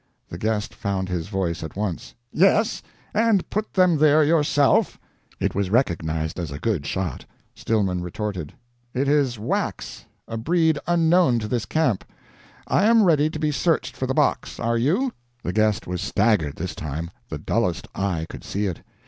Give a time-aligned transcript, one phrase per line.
[0.29, 2.15] The guest found his voice at once.
[2.33, 2.81] "Yes
[3.13, 4.99] and put them there yourself!"
[5.39, 7.23] It was recognized a good shot.
[7.53, 8.51] Stillman retorted.
[8.95, 12.03] "It is wax a breed unknown to this camp.
[12.65, 14.59] I am ready to be searched for the box.
[14.59, 18.81] Are you?" The guest was staggered this time the dullest eye could see it.